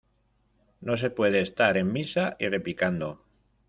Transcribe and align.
No 0.79 0.97
se 0.97 1.11
puede 1.11 1.41
estar 1.41 1.77
en 1.77 1.93
misa 1.93 2.35
y 2.39 2.47
repicando. 2.49 3.23